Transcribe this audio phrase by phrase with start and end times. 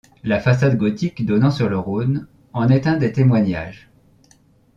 [0.23, 3.91] La façade gothique donnant sur le Rhône, en est un des témoignages.